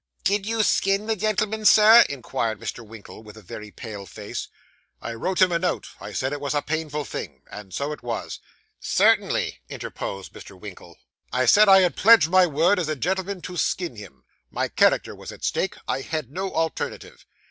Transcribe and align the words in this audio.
'Did 0.23 0.47
you 0.47 0.63
skin 0.63 1.05
the 1.05 1.15
gentleman, 1.15 1.63
Sir?' 1.63 2.03
inquired 2.09 2.59
Mr. 2.59 2.83
Winkle, 2.83 3.21
with 3.21 3.37
a 3.37 3.41
very 3.43 3.69
pale 3.69 4.07
face. 4.07 4.47
'I 4.99 5.13
wrote 5.13 5.41
him 5.43 5.51
a 5.51 5.59
note, 5.59 5.89
I 5.99 6.11
said 6.11 6.33
it 6.33 6.41
was 6.41 6.55
a 6.55 6.63
painful 6.63 7.05
thing. 7.05 7.43
And 7.51 7.71
so 7.71 7.91
it 7.91 8.01
was.' 8.01 8.39
'Certainly,' 8.79 9.59
interposed 9.69 10.33
Mr. 10.33 10.59
Winkle. 10.59 10.97
'I 11.31 11.45
said 11.45 11.69
I 11.69 11.81
had 11.81 11.95
pledged 11.95 12.29
my 12.29 12.47
word 12.47 12.79
as 12.79 12.89
a 12.89 12.95
gentleman 12.95 13.43
to 13.43 13.57
skin 13.57 13.95
him. 13.95 14.23
My 14.49 14.69
character 14.69 15.13
was 15.13 15.31
at 15.31 15.43
stake. 15.43 15.75
I 15.87 16.01
had 16.01 16.31
no 16.31 16.51
alternative. 16.51 17.23